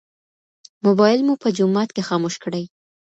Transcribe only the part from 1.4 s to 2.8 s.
په جومات کې خاموش کړئ.